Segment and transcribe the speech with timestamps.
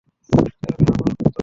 [0.61, 1.37] তাহলে আমার মত?